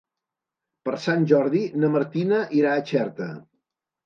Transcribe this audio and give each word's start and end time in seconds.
Per 0.87 0.93
Sant 1.03 1.27
Jordi 1.31 1.61
na 1.83 1.91
Martina 1.97 2.41
irà 2.63 2.73
a 2.79 2.87
Xerta. 2.93 3.31